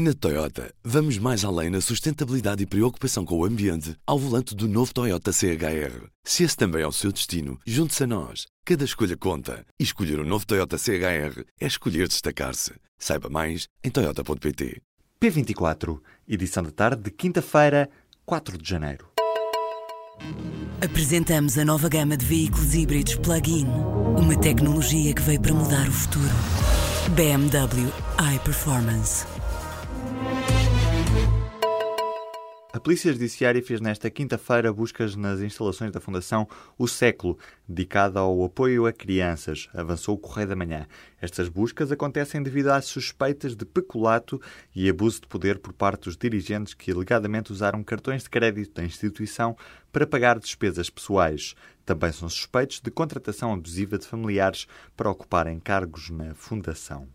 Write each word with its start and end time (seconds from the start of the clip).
Na 0.00 0.14
Toyota, 0.14 0.72
vamos 0.84 1.18
mais 1.18 1.44
além 1.44 1.70
na 1.70 1.80
sustentabilidade 1.80 2.62
e 2.62 2.66
preocupação 2.66 3.24
com 3.24 3.36
o 3.36 3.44
ambiente 3.44 3.96
ao 4.06 4.16
volante 4.16 4.54
do 4.54 4.68
novo 4.68 4.94
Toyota 4.94 5.32
CHR. 5.32 6.06
Se 6.22 6.44
esse 6.44 6.56
também 6.56 6.82
é 6.82 6.86
o 6.86 6.92
seu 6.92 7.10
destino, 7.10 7.58
junte-se 7.66 8.04
a 8.04 8.06
nós. 8.06 8.46
Cada 8.64 8.84
escolha 8.84 9.16
conta. 9.16 9.66
E 9.76 9.82
escolher 9.82 10.20
o 10.20 10.22
um 10.22 10.24
novo 10.24 10.46
Toyota 10.46 10.78
CHR 10.78 11.42
é 11.60 11.66
escolher 11.66 12.06
destacar-se. 12.06 12.74
Saiba 12.96 13.28
mais 13.28 13.66
em 13.82 13.90
Toyota.pt. 13.90 14.80
P24, 15.20 16.00
edição 16.28 16.62
da 16.62 16.70
tarde 16.70 17.02
de 17.02 17.10
quinta-feira, 17.10 17.90
4 18.24 18.56
de 18.56 18.70
janeiro. 18.70 19.10
Apresentamos 20.80 21.58
a 21.58 21.64
nova 21.64 21.88
gama 21.88 22.16
de 22.16 22.24
veículos 22.24 22.72
híbridos 22.72 23.16
plug-in. 23.16 23.66
Uma 24.16 24.38
tecnologia 24.38 25.12
que 25.12 25.22
veio 25.22 25.40
para 25.40 25.54
mudar 25.54 25.88
o 25.88 25.92
futuro. 25.92 26.34
BMW 27.16 27.92
iPerformance. 28.36 29.26
Polícia 32.88 33.12
Judiciária 33.12 33.62
fez 33.62 33.82
nesta 33.82 34.08
quinta-feira 34.08 34.72
buscas 34.72 35.14
nas 35.14 35.40
instalações 35.40 35.92
da 35.92 36.00
Fundação 36.00 36.48
O 36.78 36.88
Século, 36.88 37.38
dedicada 37.68 38.18
ao 38.18 38.42
apoio 38.42 38.86
a 38.86 38.92
crianças, 38.94 39.68
avançou 39.74 40.14
o 40.14 40.18
Correio 40.18 40.48
da 40.48 40.56
Manhã. 40.56 40.86
Estas 41.20 41.50
buscas 41.50 41.92
acontecem 41.92 42.42
devido 42.42 42.68
às 42.68 42.86
suspeitas 42.86 43.54
de 43.54 43.66
peculato 43.66 44.40
e 44.74 44.88
abuso 44.88 45.20
de 45.20 45.26
poder 45.26 45.58
por 45.58 45.74
parte 45.74 46.04
dos 46.04 46.16
dirigentes 46.16 46.72
que 46.72 46.90
alegadamente 46.90 47.52
usaram 47.52 47.84
cartões 47.84 48.22
de 48.22 48.30
crédito 48.30 48.72
da 48.72 48.84
instituição 48.86 49.54
para 49.92 50.06
pagar 50.06 50.38
despesas 50.38 50.88
pessoais. 50.88 51.54
Também 51.84 52.10
são 52.10 52.26
suspeitos 52.26 52.80
de 52.80 52.90
contratação 52.90 53.52
abusiva 53.52 53.98
de 53.98 54.06
familiares 54.06 54.66
para 54.96 55.10
ocuparem 55.10 55.60
cargos 55.60 56.08
na 56.08 56.34
Fundação. 56.34 57.06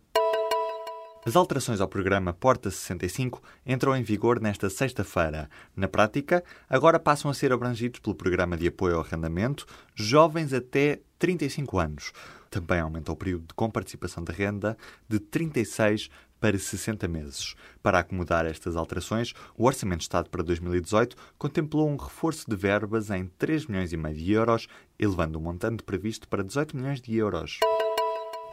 As 1.26 1.38
alterações 1.38 1.80
ao 1.80 1.88
programa 1.88 2.34
Porta 2.34 2.70
65 2.70 3.42
entram 3.66 3.96
em 3.96 4.04
vigor 4.04 4.42
nesta 4.42 4.70
sexta-feira. 4.70 5.50
Na 5.74 5.88
prática, 5.88 6.44
agora 6.70 7.00
passam 7.00 7.32
a 7.32 7.34
ser 7.34 7.54
abrangidos 7.54 8.02
pelo 8.02 8.14
programa 8.14 8.58
de 8.58 8.68
apoio 8.68 8.96
ao 8.96 9.02
arrendamento 9.02 9.66
jovens 9.96 10.52
até 10.52 11.00
35 11.18 11.80
anos. 11.80 12.12
Também 12.50 12.82
aumenta 12.82 13.14
o 13.14 13.16
período 13.16 13.48
de 13.48 13.54
comparticipação 13.54 14.22
de 14.22 14.34
renda 14.34 14.78
de 15.08 15.18
36 15.18 16.10
para 16.42 16.60
60 16.60 17.08
meses. 17.08 17.56
Para 17.82 18.00
acomodar 18.00 18.46
estas 18.46 18.76
alterações, 18.76 19.34
o 19.56 19.66
Orçamento 19.66 20.00
de 20.00 20.04
Estado 20.04 20.30
para 20.30 20.44
2018 20.44 21.16
contemplou 21.38 21.88
um 21.90 21.96
reforço 21.96 22.50
de 22.50 22.56
verbas 22.58 23.10
em 23.10 23.28
3 23.38 23.68
milhões 23.68 23.94
e 23.94 23.98
meio 23.98 24.16
de 24.16 24.34
euros, 24.34 24.68
elevando 25.00 25.40
o 25.40 25.42
montante 25.42 25.84
previsto 25.84 26.28
para 26.28 26.44
18 26.44 26.76
milhões 26.76 27.00
de 27.00 27.16
euros. 27.16 27.60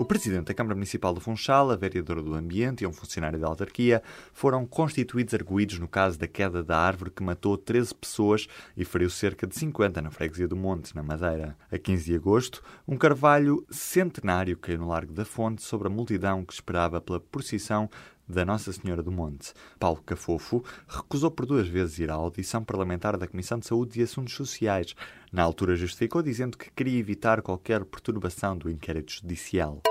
O 0.01 0.05
presidente 0.07 0.47
da 0.47 0.55
Câmara 0.55 0.75
Municipal 0.75 1.13
de 1.13 1.21
Funchal, 1.21 1.71
a 1.71 1.77
vereadora 1.77 2.23
do 2.23 2.33
Ambiente 2.33 2.85
e 2.85 2.87
um 2.87 2.93
funcionário 2.93 3.39
da 3.39 3.47
autarquia 3.47 4.03
foram 4.33 4.65
constituídos 4.65 5.35
arguídos 5.35 5.79
no 5.79 5.87
caso 5.87 6.19
da 6.19 6.27
queda 6.27 6.65
da 6.65 6.79
árvore 6.79 7.11
que 7.11 7.23
matou 7.23 7.55
13 7.59 7.95
pessoas 7.95 8.49
e 8.75 8.83
feriu 8.83 9.11
cerca 9.11 9.47
de 9.47 9.55
50 9.55 10.01
na 10.01 10.11
freguesia 10.11 10.49
do 10.49 10.57
Monte, 10.57 10.97
na 10.97 11.03
Madeira. 11.03 11.55
A 11.71 11.77
15 11.77 12.03
de 12.03 12.15
agosto, 12.15 12.63
um 12.89 12.97
carvalho 12.97 13.63
centenário 13.69 14.57
caiu 14.57 14.79
no 14.79 14.89
Largo 14.89 15.13
da 15.13 15.27
Fonte 15.27 15.63
sobre 15.63 15.89
a 15.89 15.91
multidão 15.91 16.47
que 16.47 16.55
esperava 16.55 16.99
pela 16.99 17.21
procissão 17.21 17.87
da 18.27 18.43
Nossa 18.43 18.73
Senhora 18.73 19.03
do 19.03 19.13
Monte. 19.13 19.53
Paulo 19.79 20.01
Cafofo 20.07 20.65
recusou 20.89 21.31
por 21.31 21.45
duas 21.45 21.69
vezes 21.69 21.99
ir 21.99 22.11
à 22.11 22.15
audição 22.15 22.65
parlamentar 22.65 23.19
da 23.19 23.27
Comissão 23.27 23.59
de 23.59 23.67
Saúde 23.67 24.01
e 24.01 24.03
Assuntos 24.03 24.33
Sociais. 24.33 24.95
Na 25.31 25.43
altura 25.43 25.77
justificou 25.77 26.23
dizendo 26.23 26.57
que 26.57 26.71
queria 26.71 26.99
evitar 26.99 27.43
qualquer 27.43 27.85
perturbação 27.85 28.57
do 28.57 28.71
inquérito 28.71 29.13
judicial. 29.13 29.83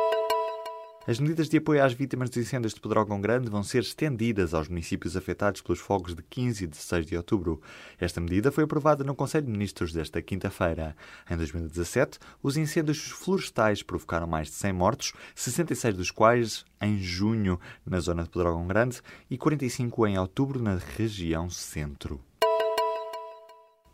As 1.08 1.20
medidas 1.20 1.50
de 1.50 1.58
apoio 1.58 1.84
às 1.84 1.94
vítimas 1.94 2.30
dos 2.30 2.38
incêndios 2.38 2.74
de 2.74 2.82
Pedrógão 2.82 3.20
Grande 3.20 3.50
vão 3.50 3.64
ser 3.64 3.80
estendidas 3.80 4.54
aos 4.54 4.68
municípios 4.68 5.16
afetados 5.16 5.62
pelos 5.62 5.80
fogos 5.80 6.14
de 6.14 6.22
15 6.22 6.66
e 6.66 6.68
16 6.68 7.06
de 7.06 7.18
outubro. 7.18 7.62
Esta 8.00 8.22
medida 8.22 8.52
foi 8.52 8.66
aprovada 8.66 9.04
no 9.04 9.16
Conselho 9.16 9.46
de 9.46 9.52
Ministros 9.52 9.92
desta 9.94 10.22
quinta-feira. 10.22 10.96
Em 11.30 11.38
2017, 11.38 12.20
os 12.44 12.58
incêndios 12.58 13.00
florestais 13.00 13.82
provocaram 13.82 14.28
mais 14.28 14.50
de 14.50 14.56
100 14.56 14.74
mortos, 14.74 15.14
66 15.34 15.96
dos 15.96 16.12
quais 16.12 16.66
em 16.82 17.00
junho 17.00 17.60
na 17.86 18.00
zona 18.00 18.24
de 18.24 18.30
Pedrógão 18.30 18.68
Grande 18.68 19.02
e 19.30 19.38
45 19.38 20.06
em 20.06 20.20
outubro 20.20 20.62
na 20.62 20.76
região 20.76 21.50
centro. 21.50 22.29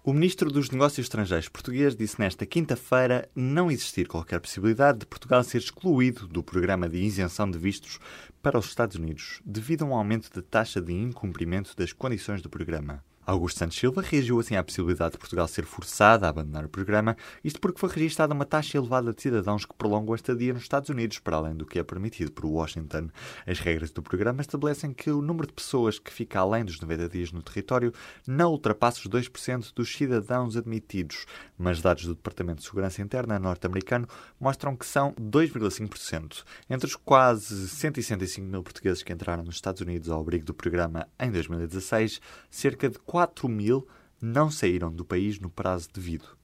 O 0.08 0.14
ministro 0.14 0.52
dos 0.52 0.70
Negócios 0.70 1.04
Estrangeiros 1.04 1.50
português 1.50 1.96
disse 1.96 2.20
nesta 2.20 2.46
quinta-feira 2.46 3.28
não 3.36 3.72
existir 3.72 4.08
qualquer 4.08 4.40
possibilidade 4.40 5.00
de 5.00 5.06
Portugal 5.08 5.44
ser 5.44 5.58
excluído 5.58 6.28
do 6.28 6.44
programa 6.44 6.88
de 6.88 7.00
isenção 7.00 7.50
de 7.50 7.58
vistos 7.58 7.98
para 8.40 8.60
os 8.60 8.68
Estados 8.68 8.98
Unidos, 8.98 9.42
devido 9.44 9.82
a 9.82 9.88
um 9.88 9.96
aumento 9.96 10.30
da 10.32 10.44
taxa 10.44 10.80
de 10.80 10.94
incumprimento 10.94 11.76
das 11.76 11.92
condições 11.92 12.40
do 12.40 12.52
programa. 12.52 13.04
Augusto 13.26 13.58
Santos 13.58 13.80
Silva 13.80 14.04
reagiu 14.04 14.40
assim 14.40 14.56
à 14.56 14.64
possibilidade 14.64 15.14
de 15.14 15.18
Portugal 15.18 15.48
ser 15.48 15.66
forçada 15.66 16.28
a 16.28 16.30
abandonar 16.30 16.64
o 16.64 16.70
programa, 16.70 17.18
isto 17.44 17.60
porque 17.60 17.80
foi 17.80 17.90
registada 17.90 18.36
uma 18.36 18.46
taxa 18.46 18.78
elevada 18.78 19.12
de 19.12 19.20
cidadãos 19.20 19.66
que 19.66 19.74
prolongam 19.74 20.14
a 20.14 20.16
estadia 20.16 20.54
nos 20.54 20.62
Estados 20.62 20.90
Unidos, 20.90 21.18
para 21.18 21.38
além 21.38 21.56
do 21.56 21.66
que 21.66 21.80
é 21.80 21.84
permitido 21.84 22.32
por 22.32 22.46
Washington. 22.46 23.10
As 23.48 23.60
regras 23.60 23.90
do 23.90 24.04
programa 24.04 24.42
estabelecem 24.42 24.94
que 24.94 25.10
o 25.10 25.24
número 25.24 25.48
de 25.48 25.54
pessoas 25.54 25.98
que 25.98 26.14
fica 26.14 26.40
além 26.40 26.64
dos 26.64 26.80
90 26.80 27.10
dias 27.10 27.32
no 27.32 27.42
território 27.42 27.92
não 28.28 28.52
ultrapassa 28.52 29.00
os 29.00 29.08
2% 29.08 29.74
dos 29.74 29.92
cidadãos 29.92 30.56
admitidos, 30.56 31.26
mas 31.58 31.82
dados 31.82 32.06
do 32.06 32.14
Departamento 32.14 32.60
de 32.60 32.68
Segurança 32.68 33.02
Interna 33.02 33.40
norte-americano 33.40 34.08
mostram 34.40 34.76
que 34.76 34.86
são 34.86 35.14
2,5%. 35.14 36.44
Entre 36.70 36.86
os 36.86 36.96
quase 36.96 37.70
165 37.70 38.46
mil 38.46 38.62
portugueses 38.62 39.02
que 39.02 39.12
entraram 39.12 39.44
nos 39.44 39.56
Estados 39.56 39.82
Unidos 39.82 40.12
ao 40.12 40.22
abrigo 40.22 40.46
do 40.46 40.54
programa 40.54 41.08
em 41.20 41.32
2016, 41.32 42.22
cerca 42.52 42.88
de 42.88 43.00
4 43.00 43.15
mil 43.50 43.88
não 44.22 44.50
saíram 44.50 44.92
do 44.92 45.06
país 45.06 45.40
no 45.40 45.50
prazo 45.50 45.90
devido. 45.94 46.38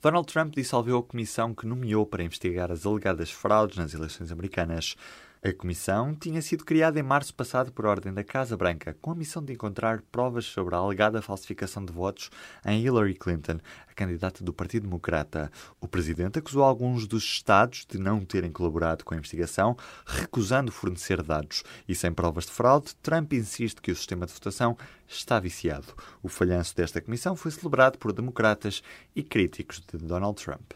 Donald 0.00 0.32
Trump 0.32 0.54
dissolveu 0.54 0.98
a 0.98 1.02
comissão 1.02 1.54
que 1.54 1.66
nomeou 1.66 2.06
para 2.06 2.22
investigar 2.22 2.70
as 2.70 2.86
alegadas 2.86 3.30
fraudes 3.30 3.76
nas 3.76 3.92
eleições 3.92 4.30
americanas. 4.30 4.94
A 5.46 5.52
comissão 5.52 6.12
tinha 6.12 6.42
sido 6.42 6.64
criada 6.64 6.98
em 6.98 7.04
março 7.04 7.32
passado 7.32 7.70
por 7.70 7.86
ordem 7.86 8.12
da 8.12 8.24
Casa 8.24 8.56
Branca, 8.56 8.96
com 9.00 9.12
a 9.12 9.14
missão 9.14 9.40
de 9.40 9.52
encontrar 9.52 10.02
provas 10.10 10.44
sobre 10.44 10.74
a 10.74 10.78
alegada 10.78 11.22
falsificação 11.22 11.84
de 11.84 11.92
votos 11.92 12.32
em 12.64 12.84
Hillary 12.84 13.14
Clinton, 13.14 13.60
a 13.88 13.94
candidata 13.94 14.42
do 14.42 14.52
Partido 14.52 14.82
Democrata. 14.82 15.48
O 15.80 15.86
presidente 15.86 16.40
acusou 16.40 16.64
alguns 16.64 17.06
dos 17.06 17.22
estados 17.22 17.86
de 17.88 17.96
não 17.96 18.24
terem 18.24 18.50
colaborado 18.50 19.04
com 19.04 19.14
a 19.14 19.18
investigação, 19.18 19.76
recusando 20.04 20.72
fornecer 20.72 21.22
dados. 21.22 21.62
E 21.86 21.94
sem 21.94 22.12
provas 22.12 22.46
de 22.46 22.50
fraude, 22.50 22.96
Trump 22.96 23.32
insiste 23.32 23.80
que 23.80 23.92
o 23.92 23.96
sistema 23.96 24.26
de 24.26 24.32
votação 24.32 24.76
está 25.06 25.38
viciado. 25.38 25.94
O 26.24 26.28
falhanço 26.28 26.74
desta 26.74 27.00
comissão 27.00 27.36
foi 27.36 27.52
celebrado 27.52 27.98
por 27.98 28.12
democratas 28.12 28.82
e 29.14 29.22
críticos 29.22 29.80
de 29.80 29.96
Donald 29.98 30.42
Trump. 30.42 30.72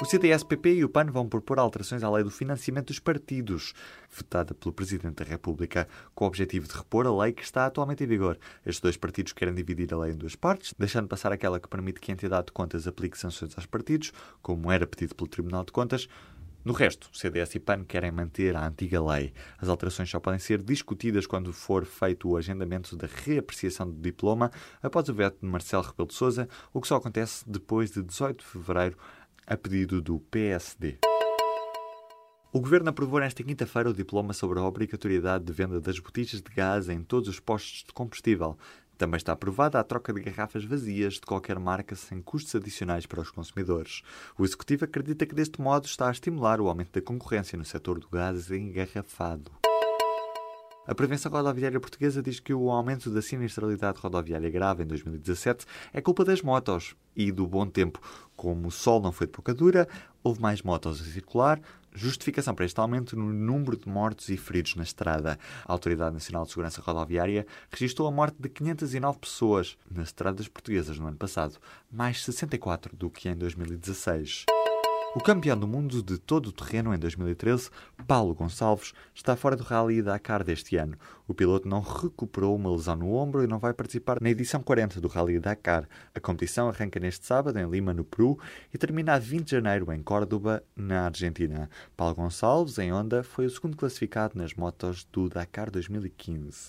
O 0.00 0.04
CDS-PP 0.04 0.74
e 0.74 0.84
o 0.84 0.88
PAN 0.88 1.06
vão 1.06 1.28
propor 1.28 1.58
alterações 1.58 2.04
à 2.04 2.10
lei 2.10 2.22
do 2.22 2.30
financiamento 2.30 2.86
dos 2.86 3.00
partidos, 3.00 3.74
votada 4.08 4.54
pelo 4.54 4.72
Presidente 4.72 5.16
da 5.16 5.24
República, 5.24 5.88
com 6.14 6.24
o 6.24 6.28
objetivo 6.28 6.68
de 6.68 6.74
repor 6.74 7.04
a 7.04 7.12
lei 7.12 7.32
que 7.32 7.42
está 7.42 7.66
atualmente 7.66 8.04
em 8.04 8.06
vigor. 8.06 8.38
Estes 8.64 8.80
dois 8.80 8.96
partidos 8.96 9.32
querem 9.32 9.52
dividir 9.52 9.92
a 9.92 9.98
lei 9.98 10.12
em 10.12 10.16
duas 10.16 10.36
partes, 10.36 10.72
deixando 10.78 11.08
passar 11.08 11.32
aquela 11.32 11.58
que 11.58 11.66
permite 11.66 11.98
que 11.98 12.12
a 12.12 12.14
entidade 12.14 12.46
de 12.46 12.52
contas 12.52 12.86
aplique 12.86 13.18
sanções 13.18 13.52
aos 13.56 13.66
partidos, 13.66 14.12
como 14.40 14.70
era 14.70 14.86
pedido 14.86 15.16
pelo 15.16 15.28
Tribunal 15.28 15.64
de 15.64 15.72
Contas, 15.72 16.08
no 16.64 16.74
resto, 16.74 17.08
CDS 17.16 17.54
e 17.54 17.60
PAN 17.60 17.84
querem 17.84 18.10
manter 18.10 18.54
a 18.54 18.66
antiga 18.66 19.02
lei. 19.02 19.32
As 19.58 19.68
alterações 19.68 20.10
só 20.10 20.20
podem 20.20 20.38
ser 20.38 20.60
discutidas 20.60 21.26
quando 21.26 21.52
for 21.52 21.86
feito 21.86 22.28
o 22.28 22.36
agendamento 22.36 22.94
da 22.94 23.06
reapreciação 23.06 23.88
do 23.88 23.98
diploma 23.98 24.50
após 24.82 25.08
o 25.08 25.14
veto 25.14 25.38
de 25.40 25.46
Marcelo 25.46 25.84
Rebelo 25.84 26.08
de 26.08 26.14
Sousa, 26.14 26.48
o 26.72 26.80
que 26.80 26.88
só 26.88 26.96
acontece 26.96 27.48
depois 27.48 27.90
de 27.90 28.02
18 28.02 28.40
de 28.40 28.44
fevereiro 28.44 28.98
a 29.50 29.56
pedido 29.56 30.02
do 30.02 30.20
PSD. 30.30 30.98
O 32.52 32.60
Governo 32.60 32.90
aprovou 32.90 33.18
nesta 33.18 33.42
quinta-feira 33.42 33.88
o 33.88 33.94
diploma 33.94 34.34
sobre 34.34 34.58
a 34.58 34.62
obrigatoriedade 34.62 35.44
de 35.44 35.52
venda 35.54 35.80
das 35.80 35.98
botijas 35.98 36.42
de 36.42 36.54
gás 36.54 36.90
em 36.90 37.02
todos 37.02 37.30
os 37.30 37.40
postos 37.40 37.84
de 37.86 37.92
combustível. 37.94 38.58
Também 38.98 39.16
está 39.16 39.32
aprovada 39.32 39.80
a 39.80 39.84
troca 39.84 40.12
de 40.12 40.20
garrafas 40.20 40.64
vazias 40.64 41.14
de 41.14 41.22
qualquer 41.22 41.58
marca 41.58 41.96
sem 41.96 42.20
custos 42.20 42.54
adicionais 42.56 43.06
para 43.06 43.22
os 43.22 43.30
consumidores. 43.30 44.02
O 44.36 44.44
Executivo 44.44 44.84
acredita 44.84 45.24
que 45.24 45.34
deste 45.34 45.62
modo 45.62 45.86
está 45.86 46.08
a 46.08 46.12
estimular 46.12 46.60
o 46.60 46.68
aumento 46.68 46.92
da 46.92 47.00
concorrência 47.00 47.56
no 47.56 47.64
setor 47.64 47.98
do 47.98 48.08
gás 48.10 48.50
engarrafado. 48.50 49.57
A 50.88 50.94
Prevenção 50.94 51.30
Rodoviária 51.30 51.78
Portuguesa 51.78 52.22
diz 52.22 52.40
que 52.40 52.54
o 52.54 52.70
aumento 52.70 53.10
da 53.10 53.20
sinistralidade 53.20 54.00
rodoviária 54.00 54.48
grave 54.48 54.84
em 54.84 54.86
2017 54.86 55.66
é 55.92 56.00
culpa 56.00 56.24
das 56.24 56.40
motos 56.40 56.96
e 57.14 57.30
do 57.30 57.46
bom 57.46 57.66
tempo. 57.66 58.00
Como 58.34 58.68
o 58.68 58.70
sol 58.70 58.98
não 58.98 59.12
foi 59.12 59.26
de 59.26 59.34
pouca 59.34 59.52
dura, 59.52 59.86
houve 60.24 60.40
mais 60.40 60.62
motos 60.62 60.98
a 60.98 61.04
circular, 61.04 61.60
justificação 61.92 62.54
para 62.54 62.64
este 62.64 62.80
aumento 62.80 63.14
no 63.18 63.30
número 63.30 63.76
de 63.76 63.86
mortos 63.86 64.30
e 64.30 64.38
feridos 64.38 64.76
na 64.76 64.82
estrada. 64.82 65.38
A 65.66 65.72
Autoridade 65.74 66.14
Nacional 66.14 66.44
de 66.44 66.52
Segurança 66.52 66.80
Rodoviária 66.80 67.46
registrou 67.70 68.08
a 68.08 68.10
morte 68.10 68.36
de 68.40 68.48
509 68.48 69.18
pessoas 69.18 69.76
nas 69.90 70.06
estradas 70.08 70.48
portuguesas 70.48 70.98
no 70.98 71.06
ano 71.06 71.18
passado, 71.18 71.58
mais 71.92 72.24
64 72.24 72.96
do 72.96 73.10
que 73.10 73.28
em 73.28 73.36
2016. 73.36 74.46
O 75.18 75.20
campeão 75.20 75.58
do 75.58 75.66
mundo 75.66 76.00
de 76.00 76.16
todo 76.16 76.46
o 76.46 76.52
terreno 76.52 76.94
em 76.94 76.98
2013, 76.98 77.70
Paulo 78.06 78.36
Gonçalves, 78.36 78.92
está 79.12 79.34
fora 79.34 79.56
do 79.56 79.64
Rally 79.64 80.00
Dakar 80.00 80.44
deste 80.44 80.76
ano. 80.76 80.96
O 81.26 81.34
piloto 81.34 81.68
não 81.68 81.80
recuperou 81.80 82.54
uma 82.54 82.70
lesão 82.70 82.94
no 82.94 83.12
ombro 83.12 83.42
e 83.42 83.48
não 83.48 83.58
vai 83.58 83.74
participar 83.74 84.20
na 84.20 84.30
edição 84.30 84.62
40 84.62 85.00
do 85.00 85.08
Rally 85.08 85.40
Dakar. 85.40 85.88
A 86.14 86.20
competição 86.20 86.68
arranca 86.68 87.00
neste 87.00 87.26
sábado 87.26 87.58
em 87.58 87.68
Lima, 87.68 87.92
no 87.92 88.04
Peru, 88.04 88.38
e 88.72 88.78
termina 88.78 89.14
a 89.14 89.18
20 89.18 89.44
de 89.44 89.50
janeiro 89.50 89.92
em 89.92 90.00
Córdoba, 90.04 90.62
na 90.76 91.06
Argentina. 91.06 91.68
Paulo 91.96 92.14
Gonçalves, 92.14 92.78
em 92.78 92.92
Honda, 92.92 93.24
foi 93.24 93.46
o 93.46 93.50
segundo 93.50 93.76
classificado 93.76 94.38
nas 94.38 94.54
motos 94.54 95.04
do 95.10 95.28
Dakar 95.28 95.68
2015. 95.68 96.68